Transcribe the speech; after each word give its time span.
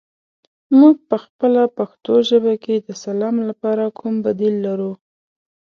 موږ 0.79 0.95
پخپله 1.11 1.63
پښتو 1.77 2.13
ژبه 2.29 2.53
کې 2.63 2.75
د 2.77 2.89
سلام 3.03 3.35
لپاره 3.49 3.83
کوم 3.99 4.15
بدیل 4.25 4.55
لرو؟ 4.65 4.91